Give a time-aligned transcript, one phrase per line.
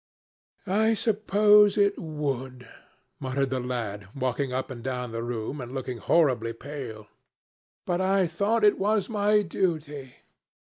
[0.65, 2.67] "I suppose it would,"
[3.19, 7.05] muttered the lad, walking up and down the room and looking horribly pale.
[7.85, 10.15] "But I thought it was my duty.